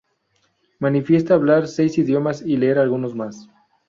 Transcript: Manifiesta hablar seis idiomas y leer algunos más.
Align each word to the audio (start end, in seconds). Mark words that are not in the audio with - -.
Manifiesta 0.79 1.35
hablar 1.35 1.67
seis 1.67 1.99
idiomas 1.99 2.41
y 2.41 2.57
leer 2.57 2.79
algunos 2.79 3.13
más. 3.13 3.47